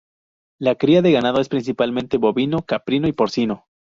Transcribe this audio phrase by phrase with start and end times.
[0.59, 3.67] La cría de ganado es principalmente bovino, caprino y porcino.